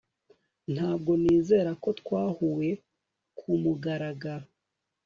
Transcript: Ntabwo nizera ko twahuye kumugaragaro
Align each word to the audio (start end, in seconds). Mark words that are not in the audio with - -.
Ntabwo 0.73 1.11
nizera 1.21 1.71
ko 1.83 1.89
twahuye 1.99 2.71
kumugaragaro 3.37 4.47